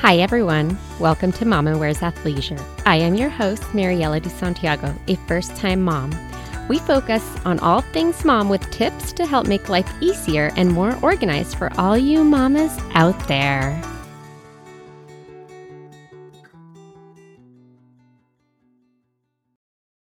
[0.00, 0.78] Hi, everyone.
[0.98, 2.58] Welcome to Mama Wears Athleisure.
[2.86, 6.10] I am your host, Mariela de Santiago, a first time mom.
[6.70, 10.98] We focus on all things mom with tips to help make life easier and more
[11.02, 13.78] organized for all you mamas out there.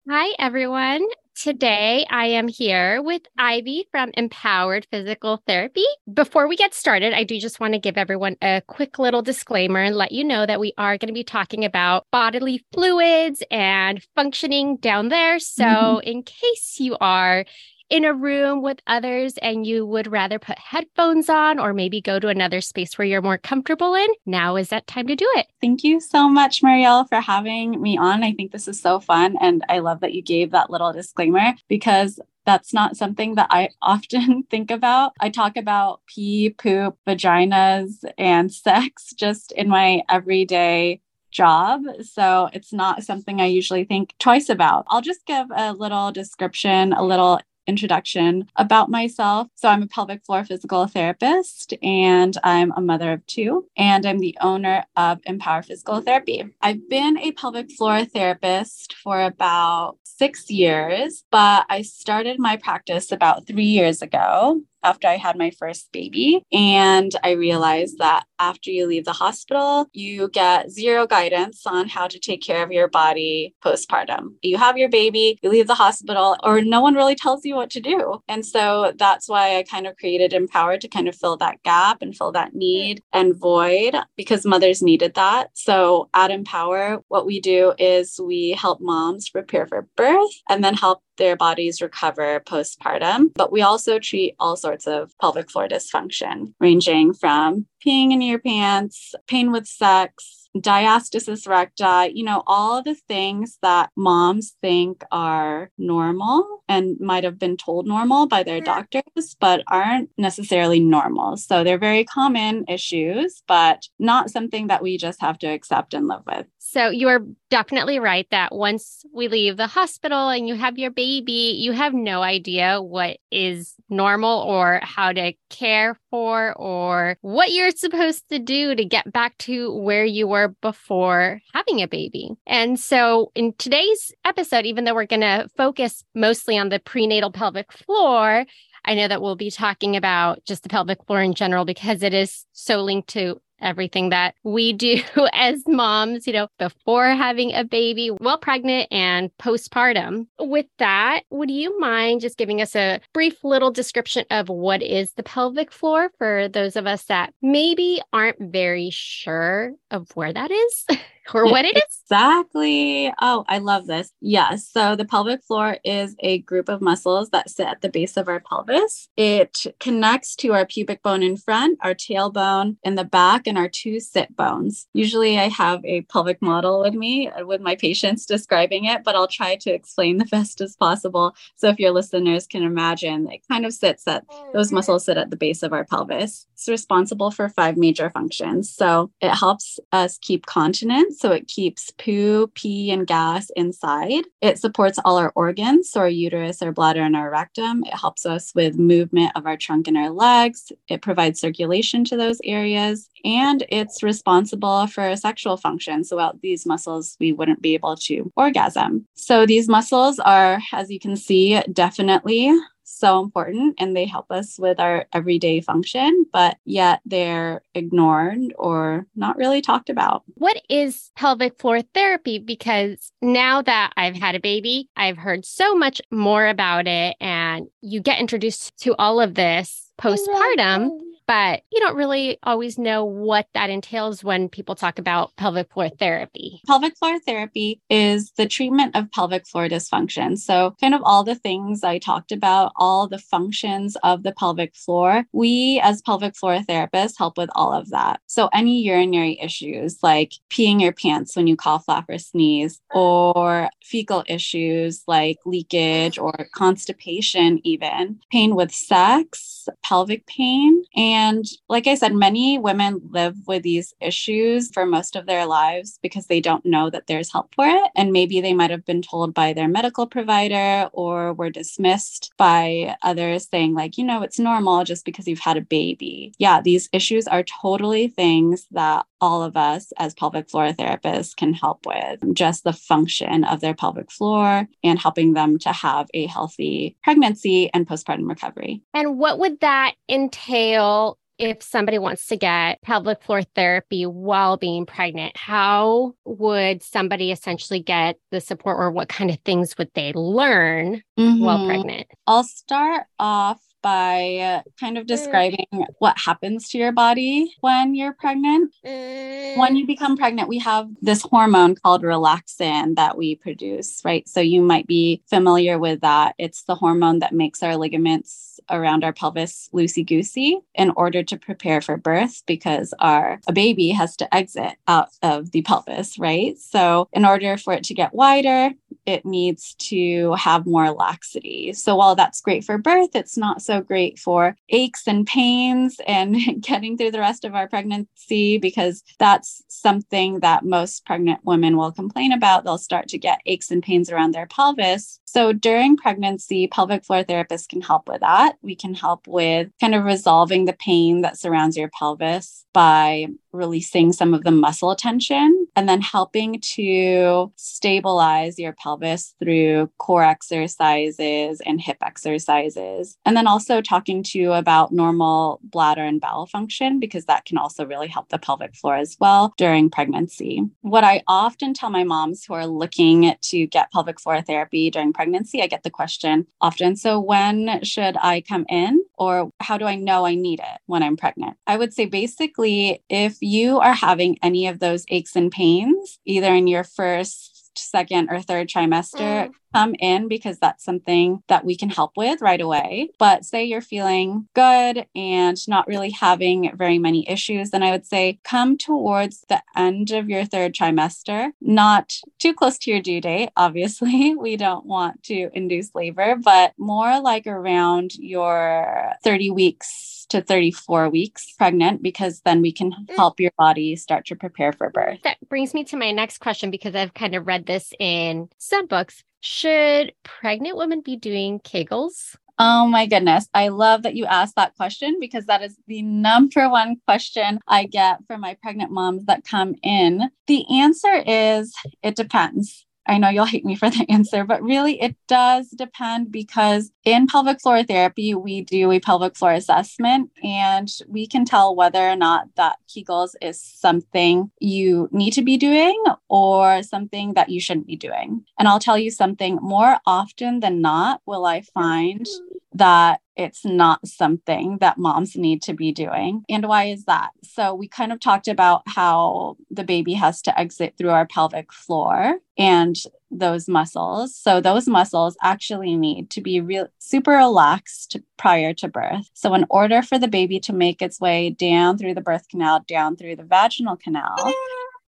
[0.08, 1.06] Hi, everyone.
[1.42, 5.86] Today, I am here with Ivy from Empowered Physical Therapy.
[6.14, 9.80] Before we get started, I do just want to give everyone a quick little disclaimer
[9.80, 14.06] and let you know that we are going to be talking about bodily fluids and
[14.14, 15.40] functioning down there.
[15.40, 16.08] So, mm-hmm.
[16.08, 17.44] in case you are
[17.92, 22.20] in a room with others and you would rather put headphones on or maybe go
[22.20, 25.48] to another space where you're more comfortable in, now is that time to do it.
[25.60, 28.24] Thank you so much, Marielle, for having me on.
[28.24, 29.36] I think this is so fun.
[29.42, 33.70] And I love that you gave that little disclaimer because that's not something that I
[33.82, 35.12] often think about.
[35.20, 41.82] I talk about pee, poop, vaginas, and sex just in my everyday job.
[42.04, 44.86] So it's not something I usually think twice about.
[44.88, 47.40] I'll just give a little description, a little
[47.72, 49.48] introduction about myself.
[49.56, 54.20] So, I'm a pelvic floor physical therapist and I'm a mother of two, and I'm
[54.20, 56.40] the owner of Empower Physical Therapy.
[56.62, 63.12] I've been a pelvic floor therapist for about six years, but I started my practice
[63.12, 66.44] about three years ago after I had my first baby.
[66.52, 72.08] And I realized that after you leave the hospital, you get zero guidance on how
[72.08, 74.36] to take care of your body postpartum.
[74.42, 77.70] You have your baby, you leave the hospital, or no one really tells you what
[77.72, 78.20] to do.
[78.28, 82.02] And so that's why I kind of created Empower to kind of fill that gap
[82.02, 85.50] and fill that need and void because mothers needed that.
[85.54, 90.74] So at Empower, what we do is we help moms prepare for birth and then
[90.74, 93.32] help their bodies recover postpartum.
[93.36, 98.40] But we also treat all sorts of pelvic floor dysfunction, ranging from peeing in your
[98.40, 105.72] pants, pain with sex, diastasis recti, you know, all the things that moms think are
[105.78, 108.96] normal and might have been told normal by their mm-hmm.
[108.96, 111.38] doctors, but aren't necessarily normal.
[111.38, 116.08] So they're very common issues, but not something that we just have to accept and
[116.08, 116.48] live with.
[116.60, 120.92] So you are definitely right that once we leave the hospital and you have your
[120.92, 127.52] baby, you have no idea what is normal or how to care for or what
[127.52, 132.32] you're supposed to do to get back to where you were before having a baby.
[132.46, 137.32] And so in today's episode, even though we're going to focus mostly on the prenatal
[137.32, 138.46] pelvic floor,
[138.84, 142.14] I know that we'll be talking about just the pelvic floor in general because it
[142.14, 145.02] is so linked to everything that we do
[145.34, 150.28] as moms, you know, before having a baby, while pregnant and postpartum.
[150.40, 155.14] With that, would you mind just giving us a brief little description of what is
[155.14, 160.52] the pelvic floor for those of us that maybe aren't very sure of where that
[160.52, 160.86] is?
[161.34, 161.84] or what it is?
[162.04, 163.14] Exactly.
[163.22, 164.12] Oh, I love this.
[164.20, 164.68] Yes.
[164.68, 168.28] So the pelvic floor is a group of muscles that sit at the base of
[168.28, 169.08] our pelvis.
[169.16, 173.70] It connects to our pubic bone in front, our tailbone in the back, and our
[173.70, 174.88] two sit bones.
[174.94, 179.16] Usually I have a pelvic model with me uh, with my patients describing it, but
[179.16, 181.34] I'll try to explain the best as possible.
[181.56, 185.30] So if your listeners can imagine, it kind of sits at those muscles sit at
[185.30, 186.46] the base of our pelvis.
[186.54, 188.70] It's responsible for five major functions.
[188.70, 194.24] So it helps us keep continence so it keeps poo, pee, and gas inside.
[194.42, 197.84] It supports all our organs, so our uterus, our bladder, and our rectum.
[197.86, 200.72] It helps us with movement of our trunk and our legs.
[200.88, 203.08] It provides circulation to those areas.
[203.24, 206.04] And it's responsible for sexual function.
[206.04, 209.06] So without these muscles, we wouldn't be able to orgasm.
[209.14, 212.52] So these muscles are, as you can see, definitely
[212.92, 219.06] so important and they help us with our everyday function, but yet they're ignored or
[219.16, 220.24] not really talked about.
[220.36, 222.40] What is pelvic floor therapy?
[222.40, 227.68] Because now that I've had a baby, I've heard so much more about it, and
[227.82, 230.90] you get introduced to all of this postpartum
[231.32, 235.88] but you don't really always know what that entails when people talk about pelvic floor
[235.88, 236.60] therapy.
[236.68, 240.38] Pelvic floor therapy is the treatment of pelvic floor dysfunction.
[240.38, 244.76] So, kind of all the things I talked about, all the functions of the pelvic
[244.76, 248.20] floor, we as pelvic floor therapists help with all of that.
[248.28, 253.70] So, any urinary issues like peeing your pants when you cough, laugh, or sneeze, or
[253.82, 261.86] fecal issues like leakage or constipation, even pain with sex, pelvic pain, and And like
[261.86, 266.42] I said, many women live with these issues for most of their lives because they
[266.42, 267.92] don't know that there's help for it.
[267.96, 272.96] And maybe they might have been told by their medical provider or were dismissed by
[273.04, 276.34] others saying, like, you know, it's normal just because you've had a baby.
[276.40, 281.54] Yeah, these issues are totally things that all of us as pelvic floor therapists can
[281.54, 286.26] help with just the function of their pelvic floor and helping them to have a
[286.26, 288.82] healthy pregnancy and postpartum recovery.
[288.96, 291.11] And what would that entail
[291.42, 297.82] if somebody wants to get pelvic floor therapy while being pregnant, how would somebody essentially
[297.82, 301.44] get the support or what kind of things would they learn mm-hmm.
[301.44, 302.08] while pregnant?
[302.28, 305.08] I'll start off by kind of mm.
[305.08, 305.66] describing
[306.00, 308.74] what happens to your body when you're pregnant.
[308.84, 314.28] When you become pregnant, we have this hormone called relaxin that we produce, right?
[314.28, 316.36] So you might be familiar with that.
[316.38, 321.38] It's the hormone that makes our ligaments around our pelvis loosey goosey in order to
[321.38, 326.58] prepare for birth because our a baby has to exit out of the pelvis, right?
[326.58, 328.72] So in order for it to get wider,
[329.06, 331.74] it needs to have more laxity.
[331.74, 336.38] So while that's great for birth, it's not so great for aches and pains and
[336.62, 341.92] getting through the rest of our pregnancy because that's something that most pregnant women will
[341.92, 342.64] complain about.
[342.64, 345.20] They'll start to get aches and pains around their pelvis.
[345.34, 348.58] So during pregnancy, pelvic floor therapists can help with that.
[348.62, 354.14] We can help with kind of resolving the pain that surrounds your pelvis by releasing
[354.14, 361.62] some of the muscle tension and then helping to stabilize your pelvis through core exercises
[361.66, 363.18] and hip exercises.
[363.26, 367.58] And then also talking to you about normal bladder and bowel function because that can
[367.58, 370.64] also really help the pelvic floor as well during pregnancy.
[370.82, 375.14] What I often tell my moms who are looking to get pelvic floor therapy during
[375.14, 379.86] pregnancy, I get the question often so when should I come in or how do
[379.86, 381.58] I know I need it when I'm pregnant?
[381.68, 386.54] I would say basically if you are having any of those aches and pains, either
[386.54, 389.52] in your first second or third trimester mm.
[389.74, 393.10] come in because that's something that we can help with right away.
[393.20, 398.06] But say you're feeling good and not really having very many issues, then I would
[398.06, 403.22] say come towards the end of your third trimester, not too close to your due
[403.22, 403.50] date.
[403.58, 410.42] Obviously, we don't want to induce labor, but more like around your 30 weeks to
[410.42, 413.16] 34 weeks pregnant because then we can mm.
[413.16, 415.20] help your body start to prepare for birth.
[415.24, 418.88] That brings me to my next question because I've kind of read this in some
[418.88, 419.24] books.
[419.42, 422.36] Should pregnant women be doing Kegels?
[422.60, 423.48] Oh my goodness.
[423.54, 427.86] I love that you asked that question because that is the number one question I
[427.86, 430.30] get from my pregnant moms that come in.
[430.48, 431.74] The answer is
[432.04, 432.86] it depends.
[433.08, 437.28] I know you'll hate me for the answer, but really it does depend because in
[437.28, 442.16] pelvic floor therapy, we do a pelvic floor assessment and we can tell whether or
[442.16, 447.88] not that Kegels is something you need to be doing or something that you shouldn't
[447.88, 448.44] be doing.
[448.60, 452.78] And I'll tell you something more often than not, will I find mm-hmm.
[452.78, 456.44] that it's not something that moms need to be doing.
[456.50, 457.32] And why is that?
[457.44, 461.72] So, we kind of talked about how the baby has to exit through our pelvic
[461.72, 462.96] floor and
[463.30, 464.36] those muscles.
[464.36, 469.30] So, those muscles actually need to be real super relaxed prior to birth.
[469.34, 472.84] So, in order for the baby to make its way down through the birth canal,
[472.88, 474.36] down through the vaginal canal,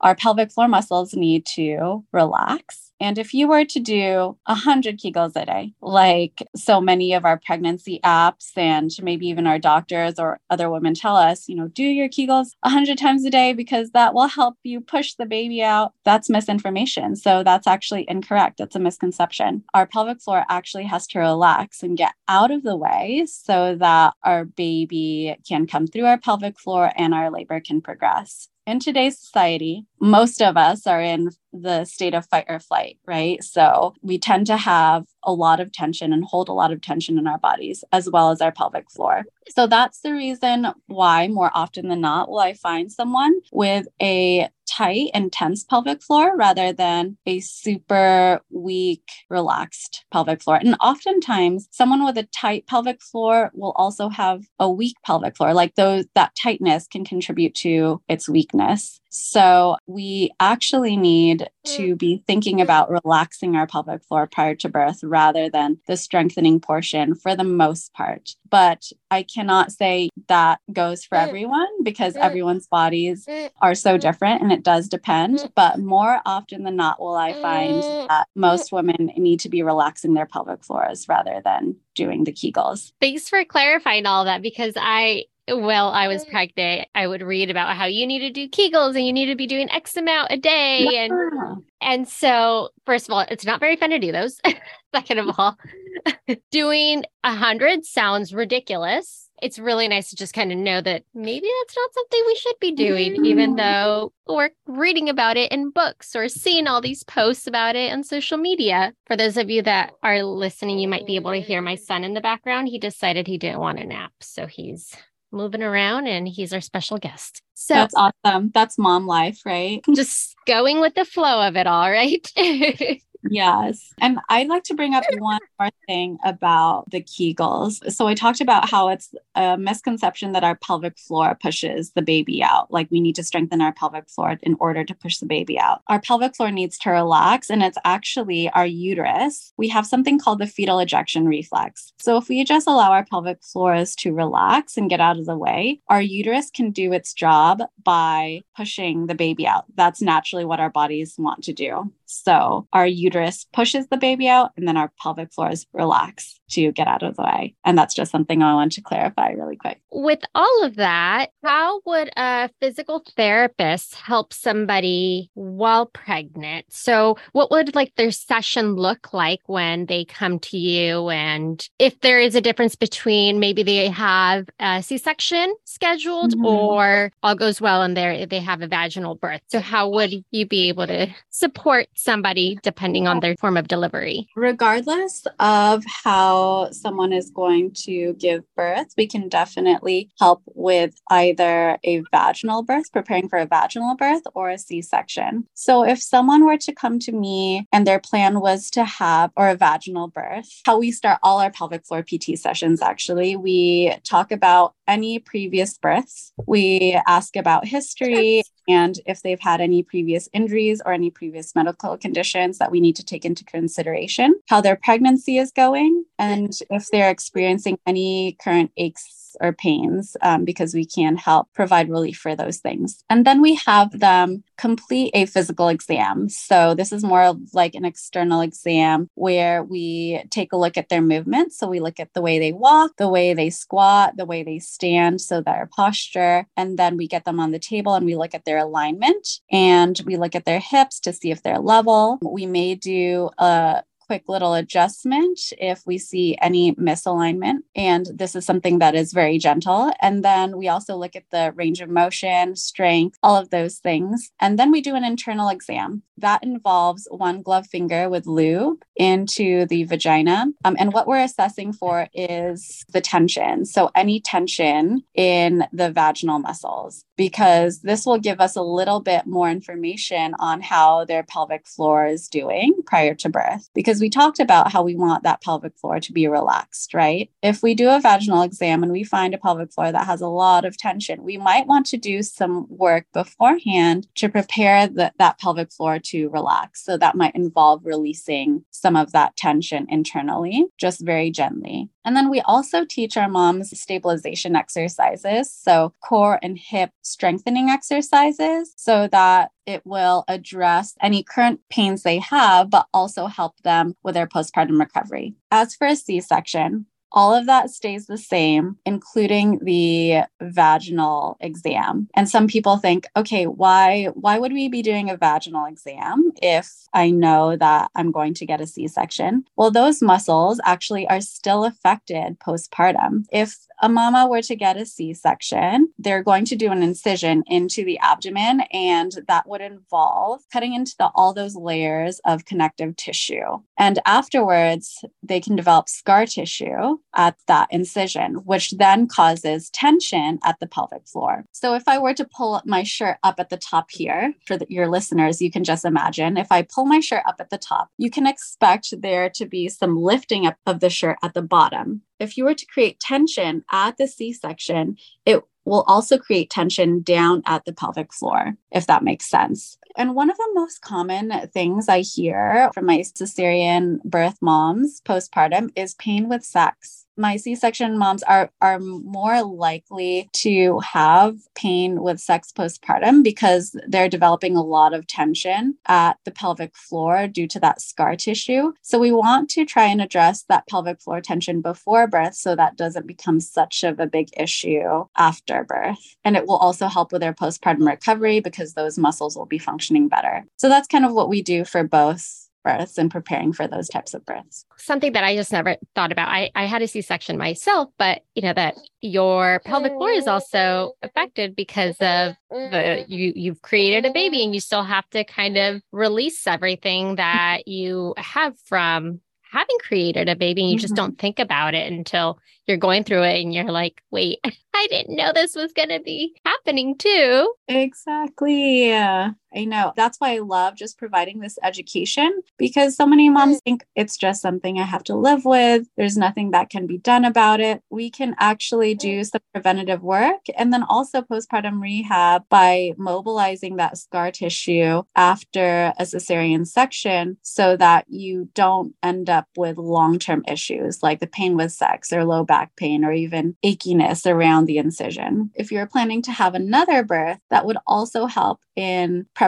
[0.00, 5.36] our pelvic floor muscles need to relax and if you were to do 100 Kegels
[5.36, 10.40] a day, like so many of our pregnancy apps and maybe even our doctors or
[10.48, 14.14] other women tell us, you know, do your Kegels 100 times a day because that
[14.14, 17.16] will help you push the baby out, that's misinformation.
[17.16, 18.60] So that's actually incorrect.
[18.60, 19.64] It's a misconception.
[19.74, 24.14] Our pelvic floor actually has to relax and get out of the way so that
[24.22, 29.18] our baby can come through our pelvic floor and our labor can progress in today's
[29.18, 33.42] society, most of us are in the state of fight or flight, right?
[33.42, 37.18] So we tend to have a lot of tension and hold a lot of tension
[37.18, 39.24] in our bodies as well as our pelvic floor.
[39.48, 44.48] So that's the reason why, more often than not, will I find someone with a
[44.76, 50.56] tight and tense pelvic floor rather than a super weak, relaxed pelvic floor.
[50.56, 55.54] And oftentimes, someone with a tight pelvic floor will also have a weak pelvic floor.
[55.54, 59.00] Like those, that tightness can contribute to its weakness.
[59.10, 61.98] So we actually need to mm.
[61.98, 67.14] be thinking about relaxing our pelvic floor prior to birth rather than the strengthening portion
[67.14, 68.36] for the most part.
[68.48, 71.26] But I cannot say that goes for mm.
[71.26, 72.20] everyone because mm.
[72.20, 73.28] everyone's bodies
[73.60, 75.50] are so different and it does depend.
[75.54, 80.14] But more often than not, will I find that most women need to be relaxing
[80.14, 82.92] their pelvic floors rather than doing the Kegels.
[83.00, 87.76] Thanks for clarifying all that because I while I was pregnant, I would read about
[87.76, 90.36] how you need to do Kegels and you need to be doing X amount a
[90.36, 90.86] day.
[90.90, 91.04] Yeah.
[91.04, 94.40] And and so first of all, it's not very fun to do those.
[94.94, 95.56] Second of all,
[96.50, 101.46] doing a hundred sounds ridiculous it's really nice to just kind of know that maybe
[101.60, 103.24] that's not something we should be doing, mm-hmm.
[103.26, 107.92] even though we're reading about it in books or seeing all these posts about it
[107.92, 108.92] on social media.
[109.06, 112.04] For those of you that are listening, you might be able to hear my son
[112.04, 112.68] in the background.
[112.68, 114.12] He decided he didn't want a nap.
[114.20, 114.94] So he's
[115.32, 117.42] moving around and he's our special guest.
[117.54, 118.50] So that's awesome.
[118.54, 119.84] That's mom life, right?
[119.94, 122.26] just going with the flow of it all, right?
[123.30, 123.92] Yes.
[124.00, 127.92] And I'd like to bring up one more thing about the Kegels.
[127.92, 132.42] So I talked about how it's a misconception that our pelvic floor pushes the baby
[132.42, 132.72] out.
[132.72, 135.82] Like we need to strengthen our pelvic floor in order to push the baby out.
[135.88, 139.52] Our pelvic floor needs to relax, and it's actually our uterus.
[139.56, 141.92] We have something called the fetal ejection reflex.
[141.98, 145.36] So if we just allow our pelvic floors to relax and get out of the
[145.36, 149.64] way, our uterus can do its job by pushing the baby out.
[149.74, 151.92] That's naturally what our bodies want to do.
[152.06, 153.15] So our uterus
[153.52, 157.22] pushes the baby out and then our pelvic floors relax to get out of the
[157.22, 157.54] way.
[157.64, 159.80] And that's just something I want to clarify really quick.
[159.90, 166.66] With all of that, how would a physical therapist help somebody while pregnant?
[166.68, 171.10] So, what would like their session look like when they come to you?
[171.10, 176.46] And if there is a difference between maybe they have a C section scheduled mm-hmm.
[176.46, 179.40] or all goes well and they they have a vaginal birth.
[179.48, 184.28] So, how would you be able to support somebody depending on their form of delivery?
[184.36, 191.78] Regardless of how someone is going to give birth, we can definitely help with either
[191.84, 195.46] a vaginal birth, preparing for a vaginal birth, or a C section.
[195.54, 199.48] So, if someone were to come to me and their plan was to have or
[199.48, 204.30] a vaginal birth, how we start all our pelvic floor PT sessions actually, we talk
[204.30, 210.82] about any previous births, we ask about history and if they've had any previous injuries
[210.84, 215.38] or any previous medical conditions that we need to take into consideration, how their pregnancy
[215.38, 221.16] is going, and if they're experiencing any current aches or pains um, because we can
[221.16, 223.04] help provide relief for those things.
[223.10, 226.28] And then we have them complete a physical exam.
[226.28, 231.02] So this is more like an external exam where we take a look at their
[231.02, 231.52] movement.
[231.52, 234.58] So we look at the way they walk, the way they squat, the way they
[234.58, 236.46] stand, so their posture.
[236.56, 240.00] And then we get them on the table and we look at their alignment and
[240.06, 242.18] we look at their hips to see if they're level.
[242.22, 247.58] We may do a quick little adjustment if we see any misalignment.
[247.74, 249.92] And this is something that is very gentle.
[250.00, 254.30] And then we also look at the range of motion, strength, all of those things.
[254.40, 256.02] And then we do an internal exam.
[256.18, 260.46] That involves one glove finger with lube into the vagina.
[260.64, 263.64] Um, and what we're assessing for is the tension.
[263.66, 269.26] So any tension in the vaginal muscles, because this will give us a little bit
[269.26, 273.68] more information on how their pelvic floor is doing prior to birth.
[273.74, 277.30] Because we talked about how we want that pelvic floor to be relaxed, right?
[277.42, 280.28] If we do a vaginal exam and we find a pelvic floor that has a
[280.28, 285.38] lot of tension, we might want to do some work beforehand to prepare the, that
[285.38, 286.84] pelvic floor to relax.
[286.84, 291.88] So that might involve releasing some of that tension internally, just very gently.
[292.06, 295.52] And then we also teach our moms stabilization exercises.
[295.52, 302.20] So, core and hip strengthening exercises so that it will address any current pains they
[302.20, 305.34] have, but also help them with their postpartum recovery.
[305.50, 312.08] As for a C section, all of that stays the same, including the vaginal exam.
[312.14, 316.72] And some people think, okay, why why would we be doing a vaginal exam if
[316.92, 319.44] I know that I'm going to get a C-section?
[319.56, 323.24] Well, those muscles actually are still affected postpartum.
[323.30, 327.42] If a mama were to get a C section, they're going to do an incision
[327.46, 332.96] into the abdomen, and that would involve cutting into the, all those layers of connective
[332.96, 333.60] tissue.
[333.78, 340.58] And afterwards, they can develop scar tissue at that incision, which then causes tension at
[340.60, 341.44] the pelvic floor.
[341.52, 344.66] So, if I were to pull my shirt up at the top here, for the,
[344.68, 347.90] your listeners, you can just imagine if I pull my shirt up at the top,
[347.98, 352.02] you can expect there to be some lifting up of the shirt at the bottom
[352.18, 357.02] if you were to create tension at the C section, it will also create tension
[357.02, 359.78] down at the pelvic floor, if that makes sense.
[359.96, 365.70] And one of the most common things I hear from my cesarean birth moms postpartum
[365.74, 367.05] is pain with sex.
[367.16, 374.08] My C-section moms are are more likely to have pain with sex postpartum because they're
[374.08, 378.72] developing a lot of tension at the pelvic floor due to that scar tissue.
[378.82, 382.76] So we want to try and address that pelvic floor tension before birth so that
[382.76, 386.16] doesn't become such of a big issue after birth.
[386.24, 390.08] And it will also help with their postpartum recovery because those muscles will be functioning
[390.08, 390.44] better.
[390.56, 394.12] So that's kind of what we do for both births and preparing for those types
[394.12, 394.66] of births.
[394.76, 396.28] Something that I just never thought about.
[396.28, 400.26] I, I had a C section myself, but you know that your pelvic floor is
[400.26, 405.22] also affected because of the you you've created a baby and you still have to
[405.24, 409.20] kind of release everything that you have from
[409.52, 411.04] having created a baby and you just mm-hmm.
[411.04, 414.38] don't think about it until you're going through it and you're like, wait,
[414.74, 417.54] I didn't know this was going to be happening too.
[417.68, 418.88] Exactly.
[418.88, 419.92] Yeah, I know.
[419.96, 424.42] That's why I love just providing this education because so many moms think it's just
[424.42, 425.88] something I have to live with.
[425.96, 427.82] There's nothing that can be done about it.
[427.88, 433.96] We can actually do some preventative work and then also postpartum rehab by mobilizing that
[433.96, 440.44] scar tissue after a cesarean section so that you don't end up with long term
[440.46, 444.76] issues like the pain with sex or low back pain or even achiness around the
[444.76, 445.50] incision.
[445.54, 449.45] If you're planning to have another birth, that would also help in preparation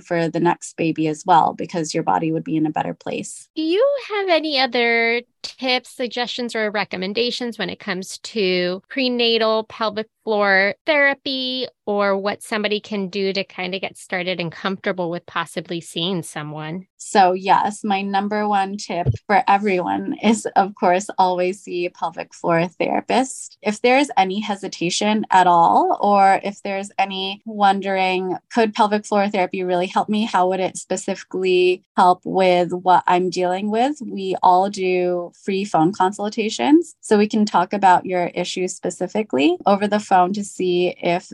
[0.00, 3.48] for the next baby as well, because your body would be in a better place.
[3.54, 10.08] Do you have any other tips, suggestions, or recommendations when it comes to prenatal pelvic
[10.24, 15.24] floor therapy or what somebody can do to kind of get started and comfortable with
[15.24, 16.84] possibly seeing someone?
[16.96, 22.34] So, yes, my number one tip for everyone is, of course, always see a pelvic
[22.34, 23.56] floor therapist.
[23.62, 29.62] If there's any hesitation at all, or if there's any wondering, could pelvic floor therapy
[29.62, 30.24] really help me?
[30.24, 33.98] How would it specifically help with what I'm dealing with?
[34.04, 36.96] We all do free phone consultations.
[37.00, 41.32] So we can talk about your issues specifically over the phone to see if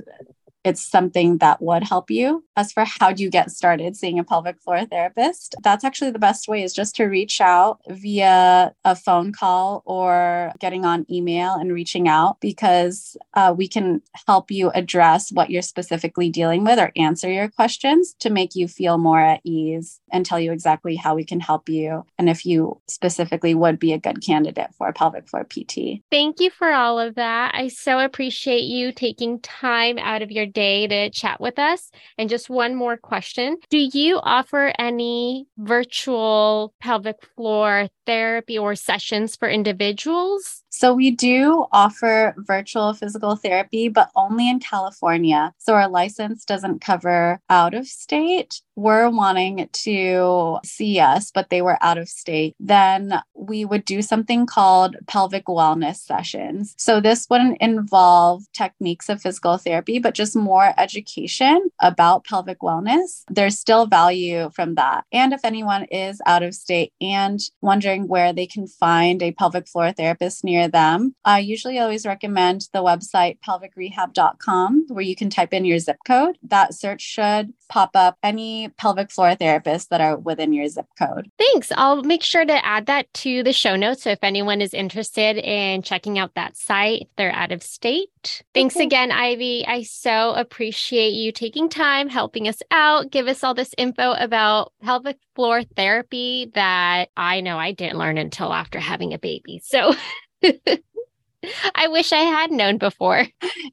[0.65, 2.45] it's something that would help you.
[2.57, 6.19] As for how do you get started seeing a pelvic floor therapist, that's actually the
[6.19, 11.55] best way is just to reach out via a phone call or getting on email
[11.55, 16.79] and reaching out because uh, we can help you address what you're specifically dealing with
[16.79, 20.97] or answer your questions to make you feel more at ease and tell you exactly
[20.97, 24.89] how we can help you and if you specifically would be a good candidate for
[24.89, 26.03] a pelvic floor PT.
[26.11, 27.55] Thank you for all of that.
[27.55, 31.91] I so appreciate you taking time out of your day to chat with us.
[32.19, 39.37] And just one more question Do you offer any virtual pelvic floor therapy or sessions
[39.37, 40.62] for individuals?
[40.75, 45.53] So we do offer virtual physical therapy, but only in California.
[45.59, 48.63] So our license doesn't cover out of state.
[48.75, 52.57] We're wanting to see us, but they were out of state.
[52.59, 56.75] Then we would do something called pelvic wellness sessions.
[56.79, 63.25] So this wouldn't involve techniques of physical therapy, but just more education about pelvic wellness.
[63.29, 65.05] There's still value from that.
[65.13, 69.69] And if anyone is out of state and wondering where they can find a pelvic
[69.69, 71.15] floor therapist near them.
[71.25, 76.39] I usually always recommend the website pelvicrehab.com where you can type in your zip code.
[76.43, 81.31] That search should pop up any pelvic floor therapists that are within your zip code.
[81.39, 81.73] Thanks.
[81.75, 84.03] I'll make sure to add that to the show notes.
[84.03, 88.43] So if anyone is interested in checking out that site, they're out of state.
[88.55, 88.85] Thanks okay.
[88.85, 89.67] again, Ivy.
[89.67, 94.73] I so appreciate you taking time, helping us out, give us all this info about
[94.83, 99.63] pelvic floor therapy that I know I didn't learn until after having a baby.
[99.65, 99.95] So
[101.75, 103.27] I wish I had known before.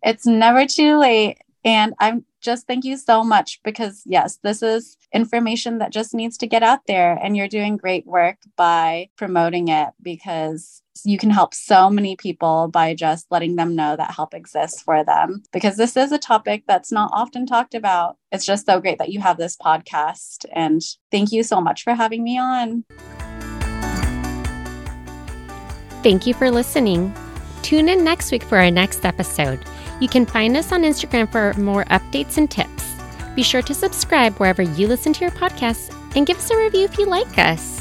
[0.03, 1.37] It's never too late.
[1.65, 6.37] And I'm just thank you so much because, yes, this is information that just needs
[6.37, 7.19] to get out there.
[7.21, 12.67] And you're doing great work by promoting it because you can help so many people
[12.69, 15.43] by just letting them know that help exists for them.
[15.51, 18.17] Because this is a topic that's not often talked about.
[18.31, 20.45] It's just so great that you have this podcast.
[20.53, 22.85] And thank you so much for having me on.
[26.01, 27.13] Thank you for listening.
[27.61, 29.65] Tune in next week for our next episode.
[29.99, 32.95] You can find us on Instagram for more updates and tips.
[33.35, 36.85] Be sure to subscribe wherever you listen to your podcasts and give us a review
[36.85, 37.78] if you like us.